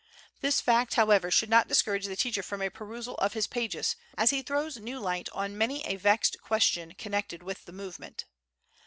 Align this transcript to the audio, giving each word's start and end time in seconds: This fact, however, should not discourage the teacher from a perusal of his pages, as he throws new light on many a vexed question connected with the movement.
This 0.39 0.61
fact, 0.61 0.95
however, 0.95 1.29
should 1.29 1.51
not 1.51 1.67
discourage 1.67 2.05
the 2.07 2.15
teacher 2.15 2.41
from 2.41 2.59
a 2.63 2.71
perusal 2.71 3.13
of 3.17 3.33
his 3.33 3.45
pages, 3.45 3.95
as 4.17 4.31
he 4.31 4.41
throws 4.41 4.77
new 4.77 4.97
light 4.99 5.29
on 5.31 5.55
many 5.55 5.85
a 5.85 5.95
vexed 5.95 6.41
question 6.41 6.95
connected 6.95 7.43
with 7.43 7.65
the 7.65 7.71
movement. 7.71 8.25